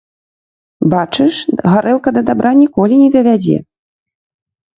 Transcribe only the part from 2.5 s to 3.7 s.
ніколі не давядзе.